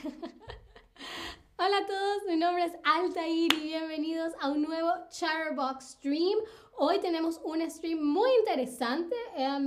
[1.58, 6.38] Hola a todos, mi nombre es Altair y bienvenidos a un nuevo Chatterbox Stream.
[6.78, 9.14] Hoy tenemos un stream muy interesante.
[9.36, 9.58] Eh, a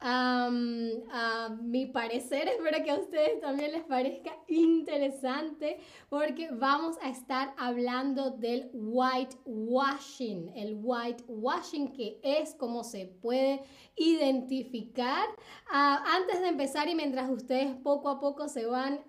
[0.00, 5.78] mí a mi parecer, espero que a ustedes también les parezca interesante
[6.08, 13.62] porque vamos a estar hablando del whitewashing, el whitewashing que es como se puede
[13.96, 15.26] identificar.
[15.70, 19.00] Ah, antes de empezar y mientras ustedes poco a poco se van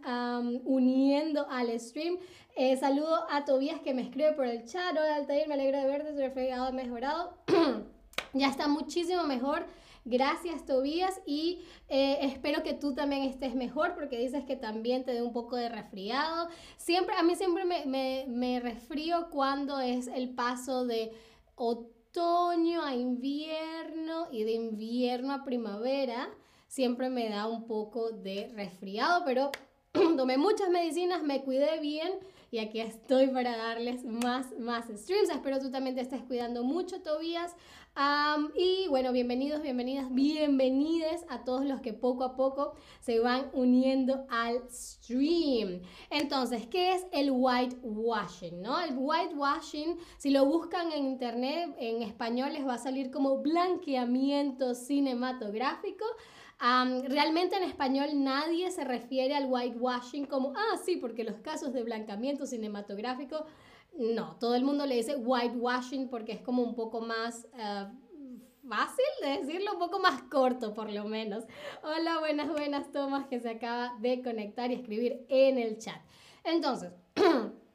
[0.64, 2.17] uniendo al stream,
[2.56, 4.92] eh, saludo a Tobías que me escribe por el chat.
[4.92, 7.38] Hola Altair, me alegro de verte, tu fregado mejorado.
[8.34, 9.66] ya está muchísimo mejor
[10.10, 15.12] Gracias, Tobías, y eh, espero que tú también estés mejor porque dices que también te
[15.12, 16.48] dé un poco de resfriado.
[16.78, 21.12] Siempre, a mí siempre me, me, me resfrío cuando es el paso de
[21.56, 26.30] otoño a invierno y de invierno a primavera.
[26.70, 29.52] Siempre me da un poco de resfriado, pero
[30.16, 32.14] tomé muchas medicinas, me cuidé bien
[32.52, 35.30] y aquí estoy para darles más, más streams.
[35.30, 37.56] Espero tú también te estés cuidando mucho, Tobías
[38.56, 44.28] y bueno, bienvenidos, bienvenidas, bienvenides a todos los que poco a poco se van uniendo
[44.30, 45.81] al stream.
[46.12, 48.62] Entonces, ¿qué es el whitewashing?
[48.62, 48.80] ¿no?
[48.80, 54.75] El whitewashing, si lo buscan en internet, en español les va a salir como blanqueamiento
[54.75, 56.06] cinematográfico.
[56.59, 61.83] Realmente en español nadie se refiere al whitewashing como, ah, sí, porque los casos de
[61.83, 63.45] blanqueamiento cinematográfico
[63.97, 67.88] no, todo el mundo le dice whitewashing porque es como un poco más eh,
[68.67, 71.45] fácil de decirlo, un poco más corto por lo menos.
[71.83, 76.00] Hola, buenas, buenas, Tomás, que se acaba de conectar y escribir en el chat.
[76.44, 76.91] Entonces,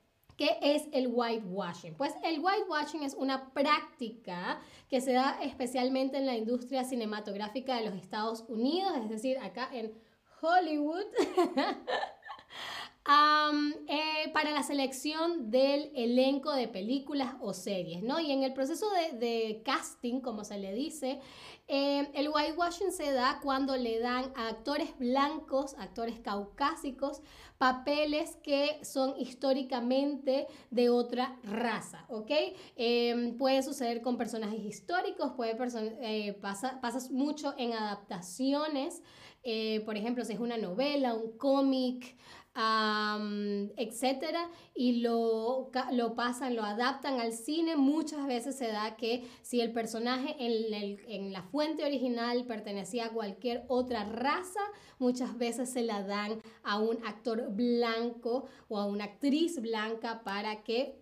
[0.42, 1.94] ¿Qué es el whitewashing?
[1.94, 7.84] Pues el whitewashing es una práctica que se da especialmente en la industria cinematográfica de
[7.84, 9.94] los Estados Unidos, es decir, acá en
[10.40, 11.04] Hollywood.
[13.04, 18.20] Eh, para la selección del elenco de películas o series, ¿no?
[18.20, 18.86] Y en el proceso
[19.18, 21.18] de, casting, como se le dice,
[21.66, 27.22] eh, el whitewashing se da cuando le dan a actores blancos, actores caucásicos,
[27.58, 32.30] papeles que son históricamente de otra raza, ¿ok?
[32.76, 35.56] Em, puede suceder con personajes históricos, puede
[36.02, 39.02] eh, pasa, pasa mucho en adaptaciones,
[39.84, 42.16] por ejemplo, si es una novela, un cómic,
[42.54, 49.60] etcétera, y lo, lo pasan, lo adaptan al cine, muchas veces se da que si
[49.60, 54.60] el personaje en, en la fuente original pertenecía a cualquier otra raza,
[54.98, 60.62] muchas veces se la dan a un actor blanco o a una actriz blanca para
[60.62, 61.01] que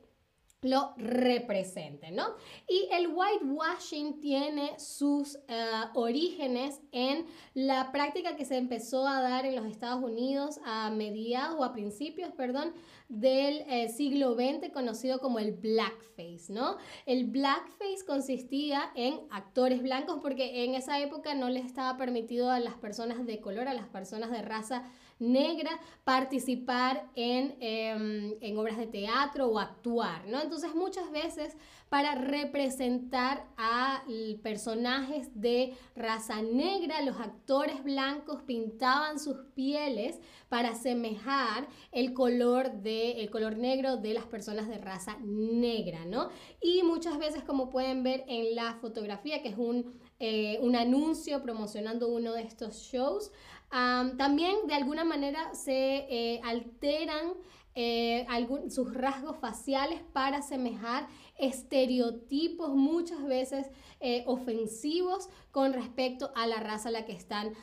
[0.62, 2.34] lo represente, ¿no?
[2.69, 9.47] Y el whitewashing tiene sus eh, orígenes en la práctica que se empezó a dar
[9.47, 12.75] en los Estados Unidos a mediados o a principios, perdón,
[13.09, 16.76] del eh, siglo XX conocido como el blackface, ¿no?
[17.06, 22.60] El blackface consistía en actores blancos porque en esa época no les estaba permitido a
[22.60, 24.84] las personas de color, a las personas de raza
[25.20, 25.70] negra
[26.04, 30.41] participar en, em, en obras de teatro o actuar, ¿no?
[30.41, 31.56] Entonces muchas veces
[31.91, 34.04] para representar a
[34.42, 43.20] personajes de raza negra, los actores blancos pintaban sus pieles para asemejar el color, de,
[43.20, 46.28] el color negro de las personas de raza negra, ¿no?
[46.62, 51.42] Y muchas veces, como pueden ver en la fotografía, que es un, eh, un anuncio
[51.42, 53.32] promocionando uno de estos shows,
[53.70, 57.34] también de alguna manera se eh, alteran
[57.75, 58.26] eh,
[58.69, 61.06] sus rasgos faciales para asemejar
[61.38, 63.70] estereotipos muchas veces
[64.00, 67.54] eh, ofensivos con respecto a la raza a la que están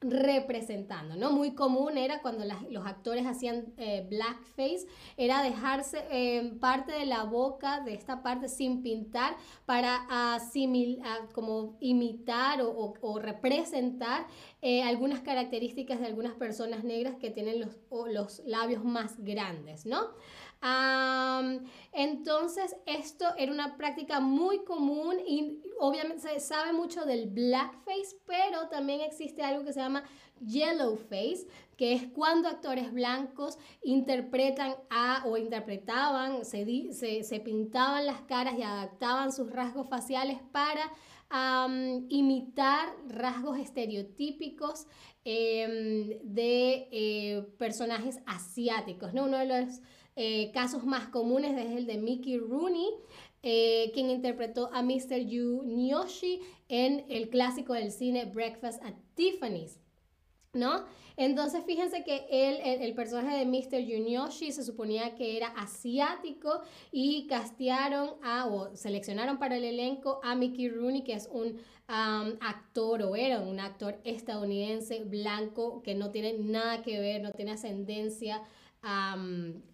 [0.00, 1.30] representando, ¿no?
[1.30, 4.86] Muy común era cuando los actores hacían eh, blackface,
[5.18, 9.36] era dejarse eh, parte de la boca, de esta parte sin pintar,
[9.66, 14.26] para asimilar, como imitar o, representar
[14.62, 17.76] eh, algunas características de algunas personas negras que tienen los,
[18.10, 20.08] los labios más grandes, ¿no?
[21.92, 28.68] Entonces, esto era una práctica muy común y obviamente se sabe mucho del blackface, pero
[28.68, 30.04] también existe algo que se llama
[30.40, 31.46] yellowface,
[31.76, 34.74] que es cuando actores blancos interpretan
[35.24, 40.92] o interpretaban, se, se, pintaban las caras y adaptaban sus rasgos faciales para
[42.08, 44.86] imitar rasgos estereotípicos
[45.24, 49.14] em, de eh, personajes asiáticos.
[49.14, 49.24] ¿no?
[49.24, 49.80] Uno de los
[50.16, 52.88] eh, casos más comunes es el de Mickey Rooney,
[53.42, 55.20] eh, quien interpretó a Mr.
[55.26, 59.78] Yu Nyoshi en el clásico del cine Breakfast at Tiffany's.
[60.52, 60.84] ¿No?
[61.16, 63.78] Entonces fíjense que él, el, personaje de Mr.
[63.84, 70.34] Yunyoshi se suponía que era asiático y castearon a, o seleccionaron para el elenco a
[70.34, 76.34] Mickey Rooney, que es un actor o era un actor estadounidense blanco que no tiene
[76.38, 78.42] nada que ver, no tiene ascendencia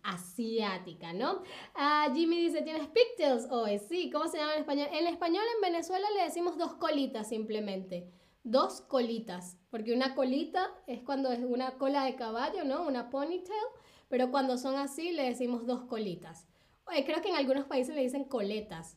[0.02, 1.42] asiática, ¿no?
[1.74, 3.78] Ah, Jimmy dice, ¿tienes pigtails hoy?
[3.78, 4.88] Sí, ¿cómo se llama en español?
[4.92, 8.10] En español en Venezuela le decimos dos colitas simplemente
[8.46, 12.86] dos colitas, porque una colita es cuando es una cola de caballo, ¿no?
[12.86, 13.66] Una ponytail,
[14.08, 16.46] pero cuando son así le decimos dos colitas.
[17.04, 18.96] creo que en algunos países le dicen coletas,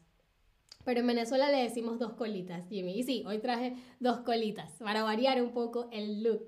[0.86, 3.00] pero en Venezuela le decimos dos colitas, Jimmy.
[3.00, 6.48] Y sí, hoy traje dos colitas para variar un poco el look.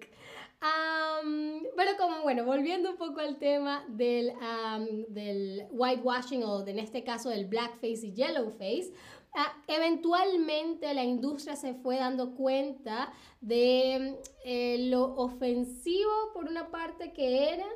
[1.76, 4.34] pero como, bueno, volviendo un poco al tema del,
[5.10, 8.94] del whitewashing o en este caso del blackface y yellowface,
[9.68, 17.54] eventualmente la industria se fue dando cuenta de eh, lo ofensivo por una parte que
[17.54, 17.68] era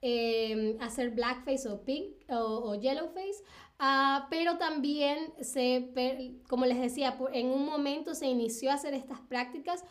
[0.00, 3.42] em, hacer blackface o pink o, yellowface,
[3.78, 9.20] ah, pero también se, como les decía, en un momento se inició a hacer estas
[9.20, 9.84] prácticas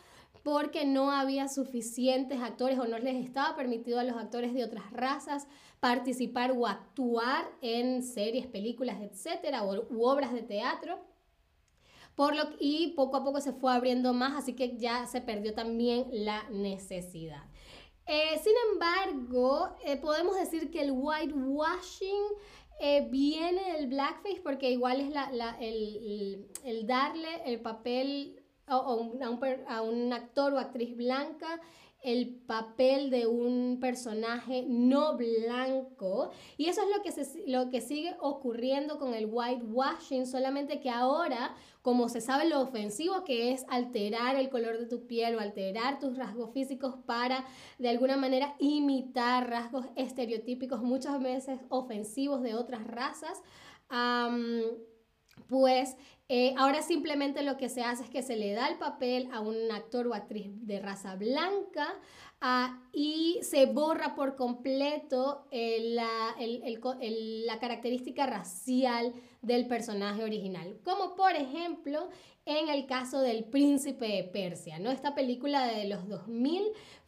[0.43, 4.91] porque no había suficientes actores o no les estaba permitido a los actores de otras
[4.91, 5.47] razas
[5.79, 11.12] participar o actuar en series, películas, etcétera, u obras de teatro.
[12.15, 15.53] Por lo, y poco a poco se fue abriendo más, así que ya se perdió
[15.53, 17.43] también la necesidad.
[18.05, 22.23] Eh, sin embargo, eh, podemos decir que el whitewashing
[22.79, 29.23] eh, viene del blackface porque igual es la, el, el, darle el papel a, un,
[29.67, 31.61] a, un, actor o actriz blanca
[32.03, 37.81] el papel de un personaje no blanco y eso es lo que, se, lo que
[37.81, 43.65] sigue ocurriendo con el whitewashing, solamente que ahora, como se sabe lo ofensivo que es
[43.69, 47.45] alterar el color de tu piel o alterar tus rasgos físicos para
[47.79, 53.41] de alguna manera imitar rasgos estereotípicos muchas veces ofensivos de otras razas,
[55.47, 55.95] pues
[56.35, 59.39] eh, ahora simplemente lo que se hace es que se le da el papel a
[59.39, 61.87] un actor o actriz de raza blanca
[62.41, 69.13] ah, y se borra por completo eh, la, característica racial
[69.43, 70.79] del personaje original.
[70.83, 72.09] Como por ejemplo
[72.47, 74.89] en el caso del príncipe de Persia, ¿no?
[74.89, 76.63] Esta película de los 2000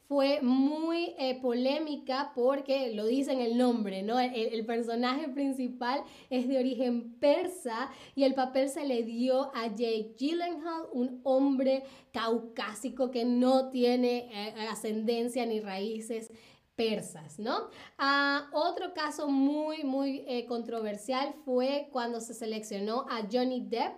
[0.08, 4.20] fue muy eh, polémica porque lo dice en el nombre, ¿no?
[4.20, 10.16] El, personaje principal es de origen persa y el papel se le dio a Jake
[10.18, 16.32] Gyllenhaal, un hombre caucásico que no tiene eh, ascendencia ni raíces
[16.76, 17.70] persas, ¿no?
[17.98, 23.94] Ah, otro caso muy, muy eh, controversial fue cuando se seleccionó a Johnny Depp,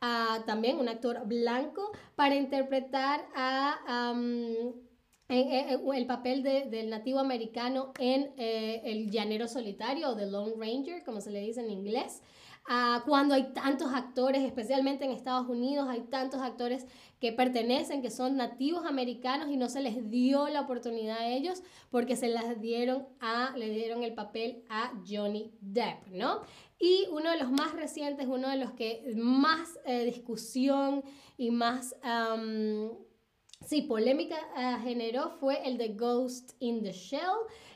[0.00, 4.14] ah, también un actor blanco, para interpretar a
[5.28, 11.20] el papel del nativo americano en eh, el llanero solitario o The Lone Ranger, como
[11.20, 12.20] se le dice en inglés.
[12.68, 16.86] Ah, cuando hay tantos actores, especialmente en Estados Unidos, hay tantos actores
[17.18, 21.62] que pertenecen, que son nativos americanos y no se les dio la oportunidad a ellos
[21.90, 26.42] porque se las dieron a, le dieron el papel a Johnny Depp, ¿no?
[26.78, 31.02] Y uno de los más recientes, uno de los que más eh, discusión
[31.36, 31.96] y más
[33.66, 37.20] sí, polémica ah, generó fue el de Ghost in the Shell.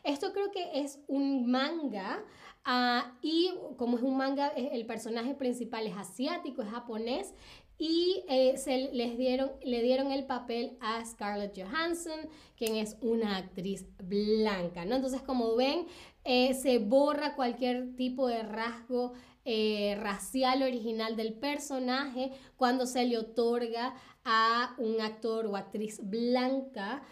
[0.04, 2.24] Esto creo que es un manga
[2.64, 7.34] ah, y como es un manga, el personaje principal es asiático, es japonés
[7.78, 12.20] y eh, se les dieron, le dieron el papel a Scarlett Johansson,
[12.56, 14.96] quien es una actriz blanca, ¿no?
[14.96, 15.86] Entonces, como ven,
[16.24, 19.12] eh, se borra cualquier tipo de rasgo
[19.44, 23.94] eh, racial original del personaje cuando se le otorga
[24.26, 27.02] a un actor o actriz blanca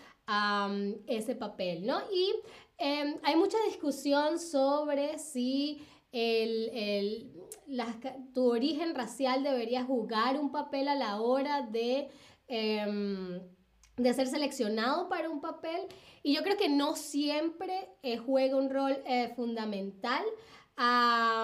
[1.06, 2.00] ese papel, ¿no?
[2.12, 2.33] Y
[2.78, 7.30] em, hay mucha discusión sobre si el,
[8.33, 12.09] tu origen racial debería jugar un papel a la hora de,
[12.49, 13.40] em,
[13.97, 15.87] de ser seleccionado para un papel.
[16.23, 19.35] Y yo creo que no siempre eh, juega un rol eh,
[20.76, 21.35] fundamental.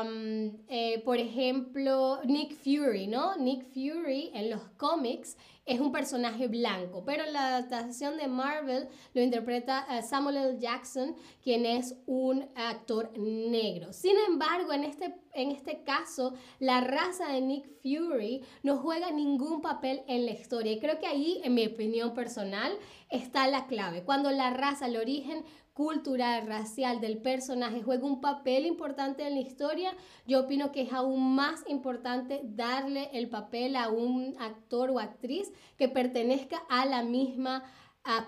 [0.68, 3.36] Eh, por ejemplo, Nick Fury, ¿no?
[3.36, 8.88] Nick Fury en los cómics es un personaje blanco, pero en la adaptación de Marvel
[9.14, 10.58] lo interpreta eh, Samuel L.
[10.58, 13.92] Jackson, quien es un actor negro.
[13.92, 19.60] Sin embargo, en este, en este caso, la raza de Nick Fury no juega ningún
[19.60, 20.72] papel en la historia.
[20.72, 22.72] Y creo que ahí, en mi opinión personal,
[23.10, 24.02] está la clave.
[24.02, 25.44] Cuando la raza, el origen
[25.80, 29.96] cultural, racial del personaje juega un papel importante en la historia,
[30.26, 35.50] yo opino que es aún más importante darle el papel a un actor o actriz
[35.78, 37.64] que pertenezca a la misma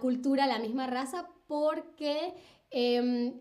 [0.00, 2.32] cultura, la misma raza, porque
[2.71, 3.35] em,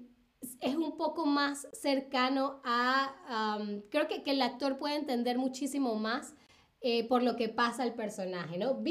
[0.59, 3.59] es un poco más cercano a,
[3.91, 6.35] creo que, que, el actor puede entender muchísimo más
[6.81, 8.83] eh, por lo que pasa al personaje, ¿no?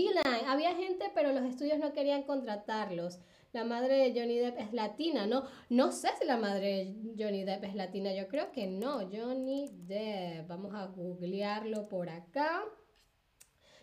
[0.46, 3.18] Había gente, pero los estudios no querían contratarlos.
[3.52, 5.44] La madre de Johnny Depp es latina, ¿no?
[5.68, 9.08] No sé si la madre de Johnny Depp es latina, yo creo que no.
[9.10, 12.62] Johnny Depp, vamos a googlearlo por acá.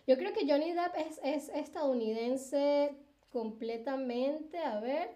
[0.06, 2.96] Yo creo que Johnny Depp es, es estadounidense
[3.30, 4.58] completamente.
[4.58, 5.10] A ver.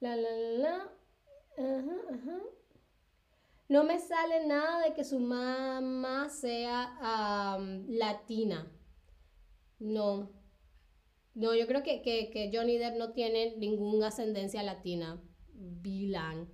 [0.00, 0.92] La, la, la,
[1.58, 2.38] Ajá, ajá.
[3.68, 8.70] No me sale nada de que su mamá sea latina.
[9.78, 10.35] No.
[11.36, 15.20] No, yo creo que, que, Johnny Depp no tiene ninguna ascendencia latina.
[15.52, 16.48] Bilan.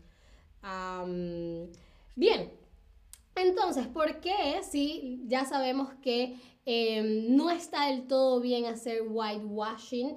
[2.16, 2.50] bien.
[3.36, 6.36] Entonces, ¿por qué si ya sabemos que
[6.66, 10.16] em, no está del todo bien hacer whitewashing?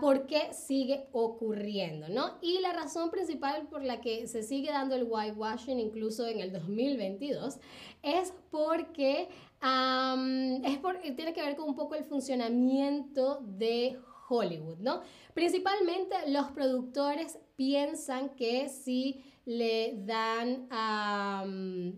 [0.00, 2.38] Por qué sigue ocurriendo, ¿no?
[2.40, 6.52] Y la razón principal por la que se sigue dando el whitewashing incluso en el
[6.52, 7.58] 2022
[8.02, 9.28] es porque
[9.62, 13.98] es por, tiene que ver con un poco el funcionamiento de
[14.28, 15.02] Hollywood, ¿no?
[15.34, 20.68] Principalmente los productores piensan que si le dan,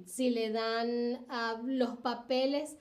[0.06, 1.26] si le dan
[1.64, 2.76] los papeles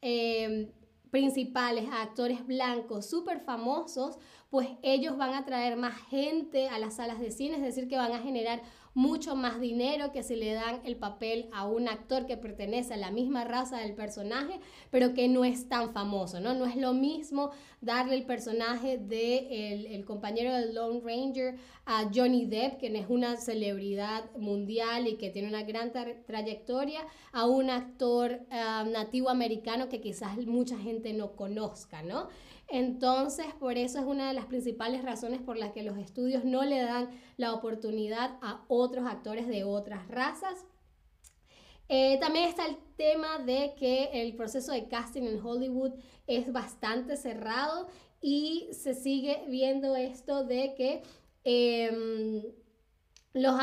[0.00, 0.70] em,
[1.10, 4.18] principales a actores blancos súper famosos,
[4.50, 7.96] pues ellos van a traer más gente a las salas de cine, es decir, que
[7.96, 8.62] van a generar
[8.96, 12.96] mucho más dinero que si le dan el papel a un actor que pertenece a
[12.96, 14.58] la misma raza del personaje,
[14.90, 16.54] pero que no es tan famoso, ¿no?
[16.54, 17.50] No es lo mismo
[17.82, 23.36] darle el personaje de el, compañero del Lone Ranger a Johnny Depp, quien es una
[23.36, 25.92] celebridad mundial y que tiene una gran
[26.26, 27.00] trayectoria,
[27.32, 32.28] a un actor ah, nativo americano que quizás mucha gente no conozca, ¿no?
[32.68, 36.64] Entonces, por eso es una de las principales razones por las que los estudios no
[36.64, 40.64] le dan la oportunidad a otros actores de otras razas.
[41.88, 45.92] Eh, también está el tema de que el proceso de casting en Hollywood
[46.26, 47.86] es bastante cerrado
[48.20, 51.02] y se sigue viendo esto de que
[51.44, 52.42] em,
[53.32, 53.54] los,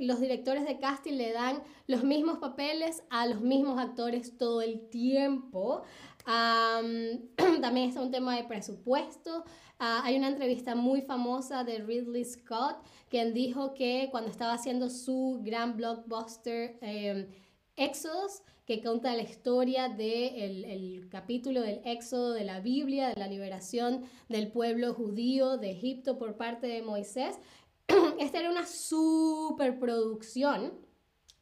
[0.00, 4.90] los, directores de casting le dan los mismos papeles a los mismos actores todo el
[4.90, 5.84] tiempo.
[7.60, 9.44] también está un tema de presupuesto.
[9.78, 12.76] Ah, hay una entrevista muy famosa de Ridley Scott,
[13.08, 17.28] quien dijo que cuando estaba haciendo su gran blockbuster eh,
[17.76, 23.28] Exodus, que cuenta la historia del el capítulo del Éxodo de la Biblia, de la
[23.28, 27.38] liberación del pueblo judío de Egipto por parte de Moisés.
[28.18, 30.72] Esta era una superproducción.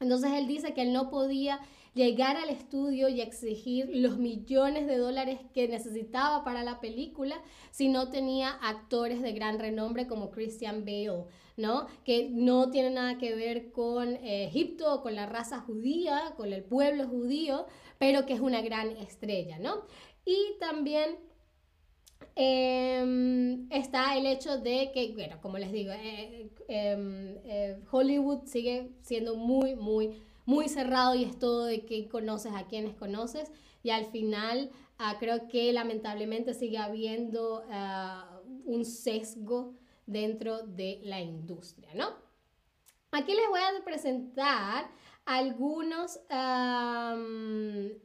[0.00, 1.60] Entonces él dice que él no podía
[1.94, 7.88] llegar al estudio y exigir los millones de dólares que necesitaba para la película si
[7.88, 11.24] no tenía actores de gran renombre como Christian Bale,
[11.56, 11.86] ¿no?
[12.04, 16.64] Que no tiene nada que ver con eh, Egipto, con la raza judía, con el
[16.64, 17.66] pueblo judío,
[17.98, 19.82] pero que es una gran estrella, ¿no?
[20.24, 21.16] Y también
[22.36, 28.92] em, está el hecho de que, bueno, como les digo, eh, em, eh, Hollywood sigue
[29.02, 30.12] siendo muy, muy
[30.44, 33.50] muy cerrado y es todo de que conoces a quienes conoces
[33.82, 39.74] y al final ah, creo que lamentablemente sigue habiendo ah, un sesgo
[40.06, 42.08] dentro de la industria, ¿no?
[43.10, 44.90] Aquí les voy a presentar
[45.26, 46.18] algunos,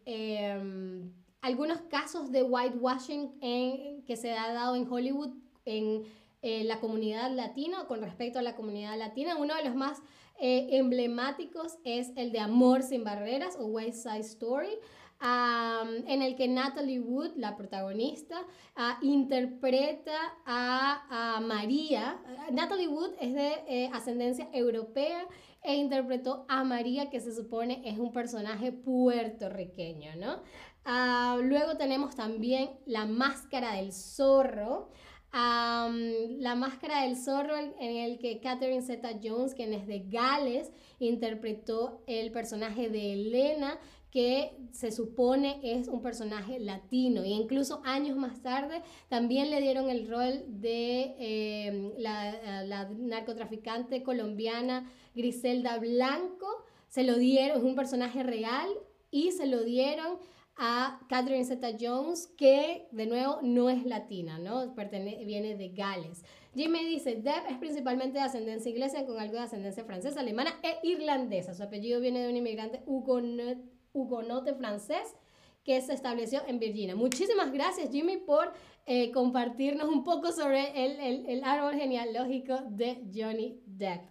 [0.06, 6.04] em, algunos casos de whitewashing en, que se ha dado en Hollywood en
[6.42, 9.38] la comunidad latina con respecto a la comunidad latina.
[9.38, 10.02] Uno de los más
[10.40, 14.80] eh, emblemáticos es el de Amor sin Barreras o West Side Story.
[15.20, 18.36] en el que Natalie Wood, la protagonista,
[18.76, 20.16] ah, interpreta
[20.46, 22.22] a, María.
[22.52, 25.26] Natalie Wood es de eh, ascendencia europea
[25.64, 30.44] e interpretó a María, que se supone es un personaje puertorriqueño, ¿no?
[30.86, 34.90] Ah, luego tenemos también La Máscara del Zorro,
[35.32, 42.02] la Máscara del Zorro, en el que Catherine Zeta Jones, quien es de Gales, interpretó
[42.08, 43.80] el personaje de Elena,
[44.12, 47.24] que se supone es un personaje latino.
[47.24, 54.04] E incluso años más tarde también le dieron el rol de em, la, la, narcotraficante
[54.04, 56.48] colombiana Griselda Blanco.
[56.88, 58.70] Se lo dieron, es un personaje real
[59.12, 60.18] y se lo dieron
[60.58, 64.74] a Catherine Zeta-Jones, que de nuevo no es latina, ¿no?
[64.74, 66.24] viene de Gales.
[66.56, 70.80] Jimmy dice, Deb es principalmente de ascendencia inglesa con algo de ascendencia francesa, alemana e
[70.88, 71.54] irlandesa.
[71.54, 75.16] Su apellido viene de un inmigrante hugonote, francés
[75.64, 76.96] que se estableció en Virginia.
[76.96, 78.54] Muchísimas gracias Jimmy por
[78.88, 84.02] eh, compartirnos un poco sobre el, árbol genealógico de Johnny Depp.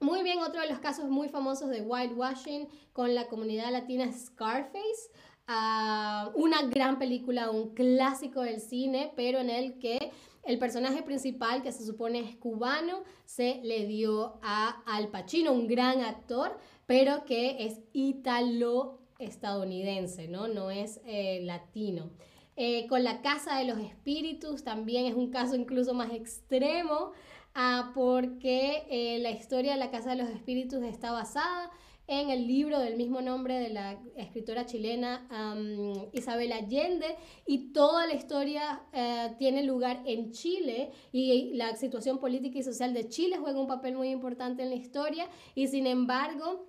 [0.00, 5.10] Muy bien, otro de los casos muy famosos de whitewashing con la comunidad latina Scarface.
[6.34, 10.10] una gran película, un clásico del cine, pero en el que
[10.42, 15.68] el personaje principal, que se supone es cubano, se le dio a Al Pacino, un
[15.68, 20.48] gran actor, pero que es ítalo-estadounidense, ¿no?
[20.48, 22.08] No es eh, latino.
[22.56, 27.12] Eh, con la Casa de los Espíritus también es un caso incluso más extremo,
[27.54, 31.70] ah, porque eh, la historia de la Casa de los Espíritus está basada
[32.10, 35.28] en el libro del mismo nombre de la escritora chilena
[36.12, 37.06] Isabel Allende
[37.46, 42.94] y toda la historia eh, tiene lugar en Chile y la situación política y social
[42.94, 46.66] de Chile juega un papel muy importante en la historia y sin embargo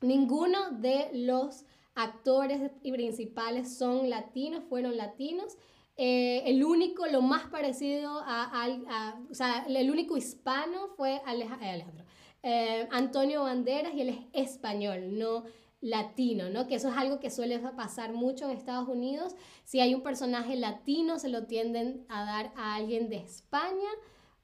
[0.00, 5.58] ninguno de los actores principales son latinos, fueron latinos.
[5.96, 12.04] Eh, el único, lo más parecido a, o sea, el único hispano fue eh, Alejandro.
[12.42, 15.44] Eh, Antonio Banderas y él es español, no
[15.82, 16.66] latino, ¿no?
[16.66, 19.34] Que eso es algo que suele pasar mucho en Estados Unidos.
[19.64, 23.88] Si hay un personaje latino, se lo tienden a dar a alguien de España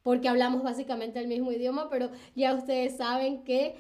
[0.02, 3.74] porque hablamos básicamente el mismo idioma, pero ya ustedes saben que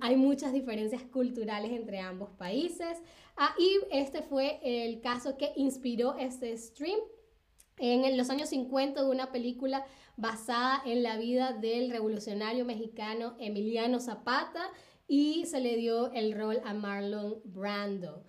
[0.00, 3.02] hay muchas diferencias culturales entre ambos países.
[3.36, 6.98] Ah, y este fue el caso que inspiró este stream.
[7.78, 9.84] En los años 50 de una película
[10.16, 14.70] basada en la vida del revolucionario mexicano Emiliano Zapata
[15.08, 18.24] y se le dio el rol a Marlon Brando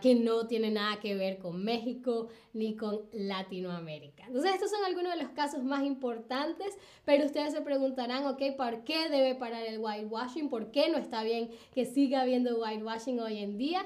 [0.00, 4.24] que no tiene nada que ver con México ni con Latinoamérica.
[4.26, 8.84] Entonces, estos son algunos de los casos más importantes, pero ustedes se preguntarán, ok, ¿por
[8.84, 10.48] qué debe parar el whitewashing?
[10.48, 13.84] ¿Por qué no está bien que siga habiendo whitewashing hoy en día?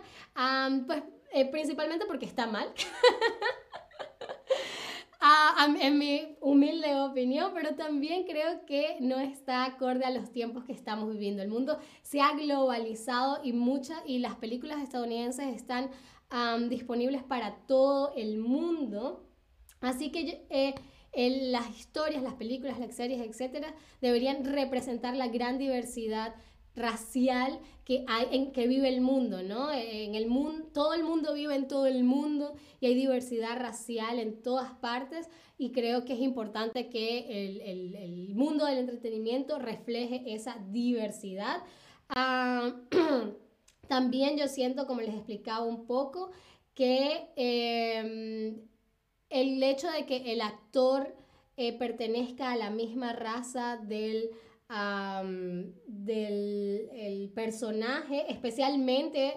[0.87, 2.73] pues eh, principalmente porque está mal.
[5.81, 10.73] en mi humilde opinión, pero también creo que no está acorde a los tiempos que
[10.73, 11.43] estamos viviendo.
[11.43, 15.91] El mundo se ha globalizado y muchas y las películas estadounidenses están
[16.69, 19.29] disponibles para todo el mundo.
[19.81, 20.75] Así que eh,
[21.51, 26.35] las historias, las películas, las series, etcétera, deberían representar la gran diversidad
[26.75, 29.73] racial que hay en que vive el mundo, ¿no?
[29.73, 34.19] En el mundo, todo el mundo vive en todo el mundo y hay diversidad racial
[34.19, 40.57] en todas partes y creo que es importante que el, mundo del entretenimiento refleje esa
[40.71, 41.63] diversidad.
[42.09, 42.75] Ah,
[43.89, 46.31] también yo siento, como les explicaba un poco,
[46.75, 48.63] que em,
[49.29, 51.15] el hecho de que el actor
[51.57, 54.31] eh, pertenezca a la misma raza del
[55.87, 59.35] del personaje, especialmente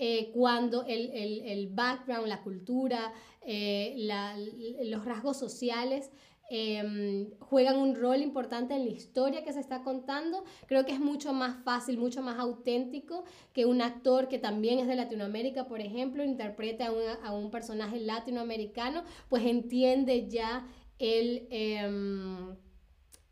[0.00, 3.96] eh, cuando el, el, el, background, la cultura, eh,
[4.84, 6.12] los rasgos sociales
[6.50, 10.44] em, juegan un rol importante en la historia que se está contando.
[10.66, 14.86] Creo que es mucho más fácil, mucho más auténtico que un actor que también es
[14.86, 16.92] de Latinoamérica, por ejemplo, interprete a,
[17.24, 20.64] a un personaje latinoamericano, pues entiende ya
[21.00, 21.48] el...
[21.50, 22.56] Em,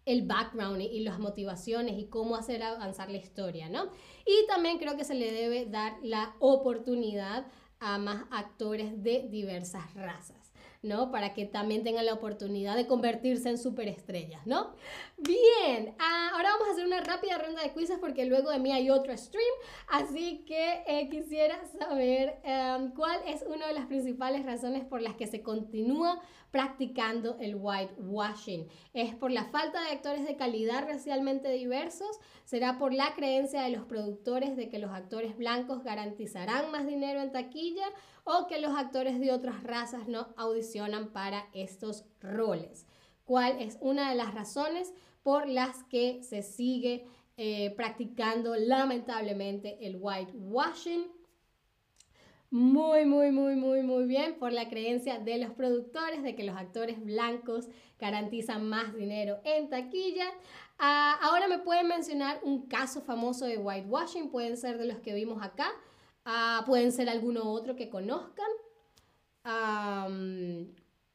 [0.07, 3.91] el background y, las motivaciones y cómo hacer avanzar la historia, ¿no?
[4.25, 7.47] Y también creo que se le debe dar la oportunidad
[7.81, 10.47] a más actores de diversas razas.
[10.83, 11.11] ¿no?
[11.11, 14.75] Para que también tengan la oportunidad de convertirse en superestrellas, ¿no?
[15.17, 18.71] Bien, ah, ahora vamos a hacer una rápida ronda de quizzes porque luego de mí
[18.71, 19.45] hay otro stream,
[19.89, 25.17] así que eh, quisiera saber em, cuál es una de las principales razones por las
[25.17, 28.69] que se continúa practicando el whitewashing.
[28.95, 32.19] ¿Es por la falta de actores de calidad racialmente diversos?
[32.45, 37.21] ¿Será por la creencia de los productores de que los actores blancos garantizarán más dinero
[37.21, 37.87] en taquilla?
[38.27, 42.85] o que los actores de otras razas no audicionan para estos roles.
[43.25, 47.07] ¿Cuál es una de las razones por las que se sigue
[47.37, 51.07] eh, practicando lamentablemente el whitewashing?
[52.51, 56.57] Muy, muy, muy, muy, muy bien por la creencia de los productores de que los
[56.57, 60.27] actores blancos garantizan más dinero en taquilla.
[60.79, 65.15] Ah, ahora me pueden mencionar un caso famoso de whitewashing, pueden ser de los que
[65.15, 65.69] vimos acá.
[66.25, 68.47] Ah, pueden ser alguno otro que conozcan.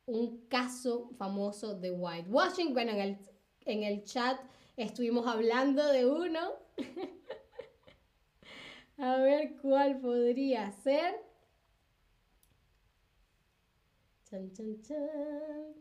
[0.05, 2.73] un caso famoso de whitewashing.
[2.73, 3.17] Bueno, en el,
[3.65, 4.39] en el chat
[4.75, 6.39] estuvimos hablando de uno.
[9.01, 11.15] A ver cuál podría ser.
[14.29, 15.73] Chan, chan, chan.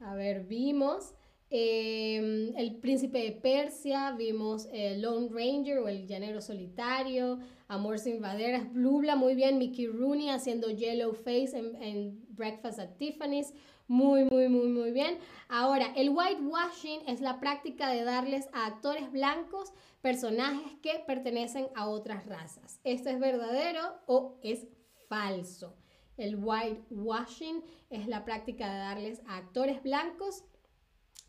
[0.00, 1.14] A ver, vimos
[1.50, 7.38] em, El Príncipe de Persia, vimos el Lone Ranger o El Llanero Solitario,
[7.68, 13.52] Amor sin Baderas, Blubla, muy bien, Mickey Rooney haciendo Yellow Face en Breakfast at Tiffany's,
[13.86, 15.18] muy, muy, muy, muy bien.
[15.48, 21.86] Ahora, el whitewashing es la práctica de darles a actores blancos personajes que pertenecen a
[21.86, 22.80] otras razas.
[22.82, 24.66] ¿Esto es verdadero o es
[25.08, 25.76] falso?
[26.16, 30.44] El whitewashing es la práctica de darles a actores blancos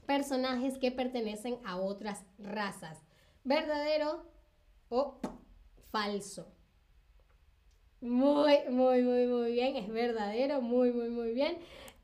[0.05, 3.03] personajes que pertenecen a otras razas.
[3.43, 4.31] ¿Verdadero
[4.87, 5.19] o
[5.91, 6.53] falso?
[8.01, 9.75] Muy, muy, muy, muy bien.
[9.75, 11.57] Es verdadero, muy, muy, muy bien.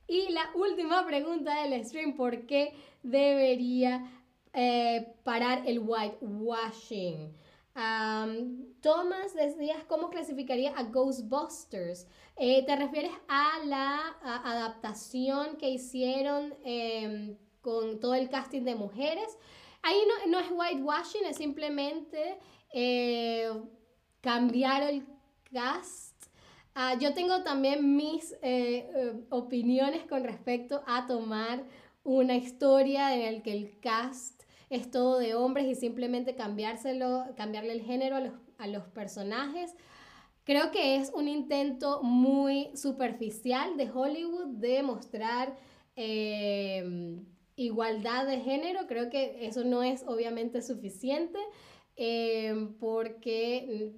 [0.07, 4.10] Y la última pregunta del stream, ¿por qué debería
[4.53, 7.36] eh, parar el whitewashing?
[8.81, 12.07] Thomas, decías, ¿cómo clasificaría a Ghostbusters?
[12.36, 19.38] Eh, ¿Te refieres a la adaptación que hicieron em, con todo el casting de mujeres?
[19.83, 22.39] Ahí no, no es whitewashing, es simplemente
[22.73, 23.51] eh,
[24.21, 25.03] cambiar el
[25.51, 26.17] cast
[26.79, 31.63] Ah, yo tengo también mis eh, eh, opiniones con respecto a tomar
[32.03, 37.73] una historia en la que el cast es todo de hombres y simplemente cambiárselo, cambiarle
[37.73, 38.17] el género
[38.60, 39.73] a los, personajes.
[40.43, 45.57] Creo que es un intento muy superficial de Hollywood de mostrar
[45.95, 47.17] eh,
[47.55, 48.81] igualdad de género.
[48.86, 51.39] Creo que eso no es obviamente suficiente
[52.79, 53.95] porque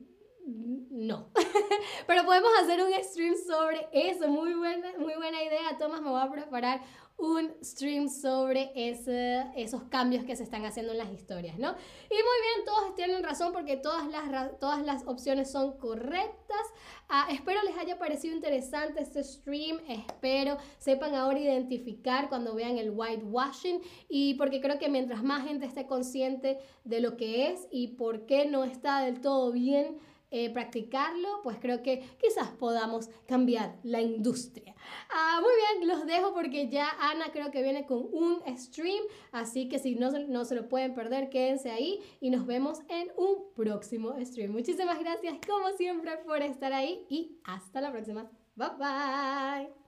[0.90, 1.30] no.
[2.08, 4.28] Pero podemos hacer un stream sobre eso.
[4.28, 6.02] Muy buena, muy buena idea, Tomás.
[6.02, 6.82] Me voy a preparar
[7.20, 11.70] un stream sobre ese, esos cambios que se están haciendo en las historias, ¿no?
[11.70, 16.62] Y muy bien, todos tienen razón porque todas las, todas las opciones son correctas.
[17.10, 19.80] Ah, espero les haya parecido interesante este stream.
[19.90, 25.66] Espero sepan ahora identificar cuando vean el whitewashing y porque creo que mientras más gente
[25.66, 29.98] esté consciente de lo que es y por qué no está del todo bien
[30.32, 34.76] eh, practicarlo, pues creo que quizás podamos cambiar la industria.
[35.10, 39.68] Ah, muy bien, los dejo porque ya Ana creo que viene con un stream, así
[39.70, 43.54] que si no, no se lo pueden perder, quédense ahí y nos vemos en un
[43.56, 44.52] próximo stream.
[44.52, 48.30] Muchísimas gracias como siempre por estar ahí y hasta la próxima.
[48.56, 49.79] Bye bye.